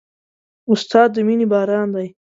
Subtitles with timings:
[0.71, 2.07] استاد د مینې باران دی.